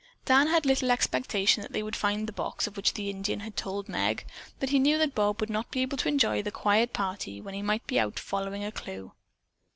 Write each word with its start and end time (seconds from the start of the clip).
Dan 0.25 0.47
had 0.47 0.65
little 0.65 0.89
expectation 0.89 1.61
that 1.61 1.73
they 1.73 1.83
would 1.83 1.95
find 1.95 2.25
the 2.27 2.33
box 2.33 2.65
of 2.65 2.75
which 2.75 2.95
the 2.95 3.05
old 3.05 3.17
Indian 3.17 3.41
had 3.41 3.55
told 3.55 3.87
Meg, 3.87 4.25
but 4.59 4.69
he 4.69 4.79
knew 4.79 4.97
that 4.97 5.13
Bob 5.13 5.39
would 5.39 5.49
not 5.51 5.69
be 5.69 5.81
able 5.83 5.97
to 5.97 6.07
enjoy 6.09 6.41
the 6.41 6.49
quiet 6.49 6.91
party 6.91 7.39
when 7.39 7.53
be 7.53 7.61
might 7.61 7.85
be 7.85 7.99
out 7.99 8.17
following 8.17 8.63
a 8.65 8.71
clue. 8.71 9.11